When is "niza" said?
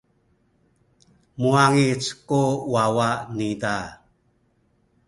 3.37-3.75